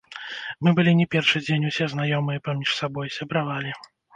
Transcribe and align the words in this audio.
Мы 0.67 0.73
былі 0.79 0.93
не 1.01 1.07
першы 1.17 1.37
дзень 1.45 1.67
усе 1.73 1.85
знаёмыя 1.93 2.43
паміж 2.49 2.69
сабой, 2.81 3.15
сябравалі. 3.19 3.71